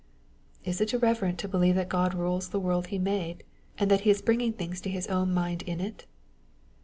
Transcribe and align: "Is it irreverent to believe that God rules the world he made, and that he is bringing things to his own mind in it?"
"Is 0.65 0.81
it 0.81 0.91
irreverent 0.95 1.37
to 1.37 1.47
believe 1.47 1.75
that 1.75 1.87
God 1.87 2.15
rules 2.15 2.49
the 2.49 2.59
world 2.59 2.87
he 2.87 2.97
made, 2.97 3.43
and 3.77 3.91
that 3.91 4.01
he 4.01 4.09
is 4.09 4.23
bringing 4.23 4.51
things 4.53 4.81
to 4.81 4.89
his 4.89 5.05
own 5.05 5.31
mind 5.31 5.61
in 5.61 5.79
it?" 5.79 6.07